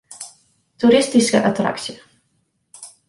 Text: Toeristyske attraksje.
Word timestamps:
Toeristyske 0.77 1.43
attraksje. 1.51 1.95